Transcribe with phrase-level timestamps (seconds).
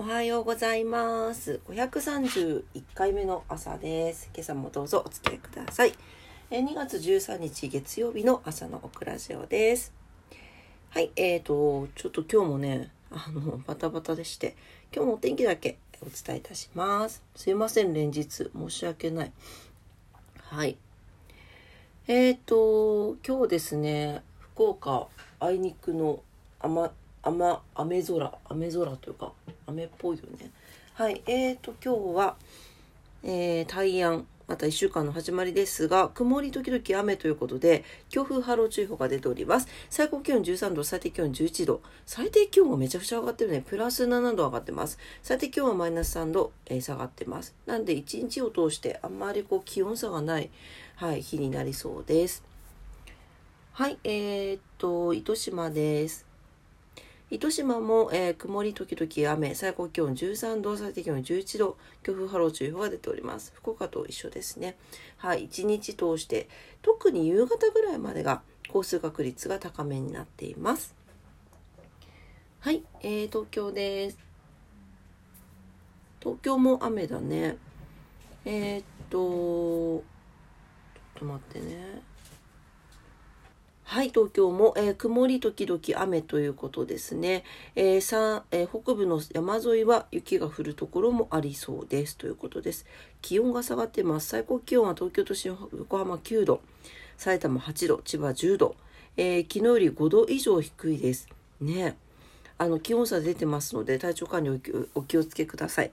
[0.00, 1.60] おはようございます。
[1.68, 2.62] 531
[2.94, 4.30] 回目の朝です。
[4.34, 5.92] 今朝もどうぞお付き合いください。
[6.50, 9.92] 2月13日月曜日の朝のオクラジオです。
[10.88, 14.56] はい、えーと、ちょっと今日もね、あの、バタバタでして、
[14.90, 17.22] 今日もお天気だけお伝えいたします。
[17.36, 18.50] すいません、連日。
[18.56, 19.32] 申し訳ない。
[20.38, 20.78] はい。
[22.08, 24.22] えーと、今日ですね、
[24.54, 25.08] 福岡、
[25.40, 26.22] あいにくの
[26.58, 26.88] 雨、
[27.22, 29.34] 雨、雨空、雨空というか、
[29.70, 30.50] 雨っぽいよね。
[30.94, 31.22] はい。
[31.26, 32.36] えーと、今日は、
[33.22, 39.68] えー、大安、また1週間の始まりですが、曇り時々雨ということで、強風波浪注意報が出ております。
[39.88, 41.80] 最高気温13度、最低気温11度。
[42.04, 43.62] 最低気温がめちゃくちゃ上がってるね。
[43.64, 44.98] プラス7度上がってます。
[45.22, 47.54] 最低気温はマイナス3度、えー下がってます。
[47.64, 50.50] なんで、1日を通してあんまりこう気温差がない、
[50.96, 52.42] はい、日になりそうです。
[53.72, 56.29] はい、えー、っと、糸島です。
[57.30, 63.52] 糸島も、えー曇り時々雨、最高気温13度、最低気温11度、強風波浪注意報が出ております。
[63.54, 64.76] 福岡と一緒ですね。
[65.16, 66.48] はい、一日通して、
[66.82, 70.96] 特に夕方ぐらいまでが降水確率が高めになっています。
[72.58, 74.18] はい、えー、東京です。
[76.18, 77.58] 東京も雨だね。
[78.44, 80.02] えー、っと、ちょっ
[81.20, 82.02] と待ってね。
[83.90, 87.42] はい、東京も、えー曇り時々雨ということですね。
[87.74, 92.86] えーさえー北部の山沿いは雪が降るところもありそうですということです。
[93.20, 94.28] 気温が下がってます。
[94.28, 96.60] 最高気温は東京都心、横浜9度、
[97.16, 98.76] 埼玉8度、千葉10度、
[99.16, 101.28] えー昨日より5度以上低いです。
[101.60, 101.96] ね。
[102.58, 105.90] あの気温差出てますので体調管理お気お気をつけください。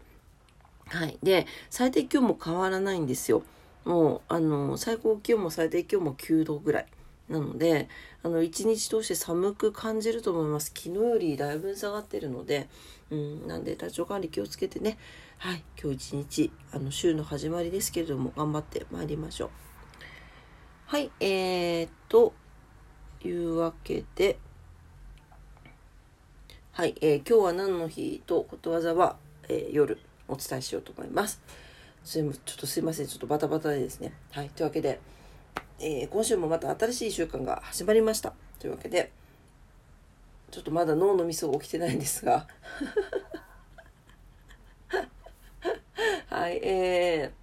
[0.89, 1.17] はい。
[1.23, 3.41] で、最低気温も変わらないんですよ。
[3.85, 6.85] もう、あの、最高気温も最低気温も9度ぐらい。
[7.29, 7.89] なので、
[8.23, 10.71] あの、一日通して寒く感じると思います。
[10.75, 12.69] 昨日よりだいぶ下がってるので、
[13.11, 14.97] うん、なんで体調管理気をつけてね。
[15.37, 15.63] はい。
[15.81, 19.49] 今日一日、あの、週の始まりですけれども、頑張ってまいりましょう。
[20.85, 21.11] はい。
[21.19, 22.33] えー、と、
[23.25, 24.37] いうわけで、
[26.71, 29.17] はい、えー今日は何の日とことわざは、
[29.49, 31.41] えー夜お伝えしようと思います。
[32.03, 34.13] すいまちょっとすいません、ちょっとバタバタでですね。
[34.31, 34.99] はい、というわけで、
[35.79, 38.33] えー今週もまた新しい習慣が始まりました。
[38.59, 39.11] というわけで、
[40.49, 42.47] ちょっとまだ脳のミスが起きてないんですが、
[46.29, 47.37] はい、えー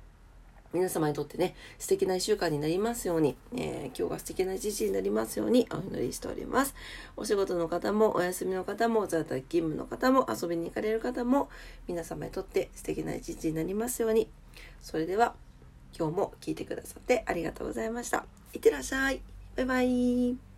[0.76, 6.74] 皆様にとってね、素敵な一週間になりますように、えー今日が素敵な一日になりますようにお祈りしております。
[7.16, 11.48] お仕事の方も、お休みの方も、在宅勤務の方も、遊びに行かれる方も、
[11.86, 14.28] 皆様にとって素敵な一日になりますように。
[14.82, 15.36] それでは、
[15.96, 18.24] 今日も聞いてくださってありがとうございました。
[18.52, 19.20] いってらっしゃい。
[19.56, 20.53] バイバイ。